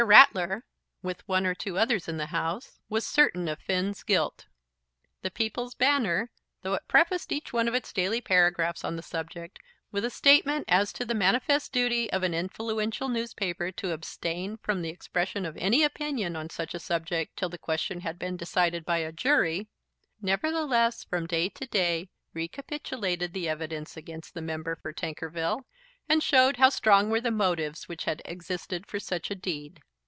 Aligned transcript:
Ratler, 0.03 0.63
with 1.03 1.21
one 1.27 1.45
or 1.45 1.53
two 1.53 1.77
others 1.77 2.07
in 2.07 2.17
the 2.17 2.25
House, 2.25 2.79
was 2.89 3.05
certain 3.05 3.47
of 3.47 3.59
Finn's 3.59 4.01
guilt. 4.01 4.47
The 5.21 5.29
People's 5.29 5.75
Banner, 5.75 6.31
though 6.63 6.73
it 6.73 6.87
prefaced 6.87 7.31
each 7.31 7.53
one 7.53 7.67
of 7.67 7.75
its 7.75 7.93
daily 7.93 8.19
paragraphs 8.19 8.83
on 8.83 8.95
the 8.95 9.03
subject 9.03 9.59
with 9.91 10.03
a 10.03 10.09
statement 10.09 10.65
as 10.67 10.91
to 10.93 11.05
the 11.05 11.13
manifest 11.13 11.71
duty 11.71 12.11
of 12.11 12.23
an 12.23 12.33
influential 12.33 13.09
newspaper 13.09 13.71
to 13.73 13.91
abstain 13.91 14.57
from 14.57 14.81
the 14.81 14.89
expression 14.89 15.45
of 15.45 15.55
any 15.57 15.83
opinion 15.83 16.35
on 16.35 16.49
such 16.49 16.73
a 16.73 16.79
subject 16.79 17.37
till 17.37 17.49
the 17.49 17.59
question 17.59 17.99
had 17.99 18.17
been 18.17 18.35
decided 18.35 18.83
by 18.83 18.97
a 18.97 19.11
jury, 19.11 19.67
nevertheless 20.19 21.03
from 21.03 21.27
day 21.27 21.47
to 21.47 21.67
day 21.67 22.09
recapitulated 22.33 23.33
the 23.33 23.47
evidence 23.47 23.95
against 23.95 24.33
the 24.33 24.41
Member 24.41 24.75
for 24.75 24.93
Tankerville, 24.93 25.61
and 26.09 26.23
showed 26.23 26.57
how 26.57 26.69
strong 26.69 27.11
were 27.11 27.21
the 27.21 27.29
motives 27.29 27.87
which 27.87 28.05
had 28.05 28.23
existed 28.25 28.87
for 28.87 28.99
such 28.99 29.29
a 29.29 29.35
deed. 29.35 29.79